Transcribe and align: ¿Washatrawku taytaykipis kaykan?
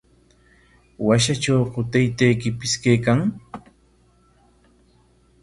¿Washatrawku 1.05 1.79
taytaykipis 1.91 2.73
kaykan? 2.83 3.19